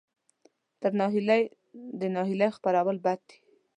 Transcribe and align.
تر 0.81 0.91
ناهیلۍ 0.99 1.43
د 1.99 2.01
ناهیلۍ 2.15 2.49
خپرول 2.57 2.97
بد 3.05 3.19
دي. 3.29 3.37